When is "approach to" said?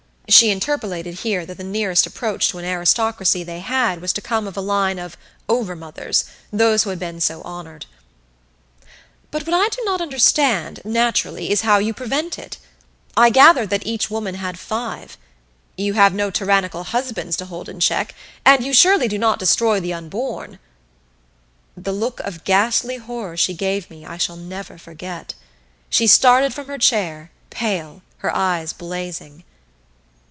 2.07-2.57